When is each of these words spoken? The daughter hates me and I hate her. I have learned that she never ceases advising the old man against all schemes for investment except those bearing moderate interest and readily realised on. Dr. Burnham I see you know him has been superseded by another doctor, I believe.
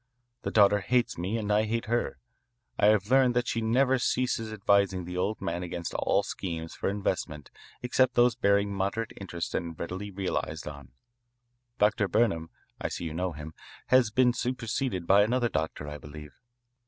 The 0.41 0.49
daughter 0.49 0.79
hates 0.79 1.19
me 1.19 1.37
and 1.37 1.51
I 1.53 1.65
hate 1.65 1.85
her. 1.85 2.17
I 2.79 2.87
have 2.87 3.11
learned 3.11 3.35
that 3.35 3.47
she 3.47 3.61
never 3.61 3.99
ceases 3.99 4.51
advising 4.51 5.05
the 5.05 5.15
old 5.15 5.39
man 5.39 5.61
against 5.61 5.93
all 5.93 6.23
schemes 6.23 6.73
for 6.73 6.89
investment 6.89 7.51
except 7.83 8.15
those 8.15 8.33
bearing 8.33 8.73
moderate 8.73 9.13
interest 9.21 9.53
and 9.53 9.79
readily 9.79 10.09
realised 10.09 10.67
on. 10.67 10.89
Dr. 11.77 12.07
Burnham 12.07 12.49
I 12.81 12.87
see 12.87 13.03
you 13.03 13.13
know 13.13 13.33
him 13.33 13.53
has 13.89 14.09
been 14.09 14.33
superseded 14.33 15.05
by 15.05 15.21
another 15.21 15.49
doctor, 15.49 15.87
I 15.87 15.99
believe. 15.99 16.33